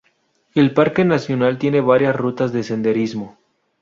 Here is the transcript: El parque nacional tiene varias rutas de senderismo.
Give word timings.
El 0.55 0.73
parque 0.73 1.05
nacional 1.05 1.59
tiene 1.59 1.79
varias 1.79 2.15
rutas 2.15 2.51
de 2.51 2.63
senderismo. 2.63 3.37